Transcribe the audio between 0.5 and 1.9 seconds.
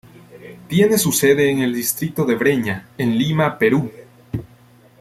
Tiene su sede en el